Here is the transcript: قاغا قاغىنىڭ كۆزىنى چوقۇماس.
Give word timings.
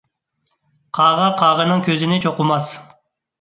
قاغا 0.99 1.27
قاغىنىڭ 1.41 1.85
كۆزىنى 1.89 2.19
چوقۇماس. 2.25 2.73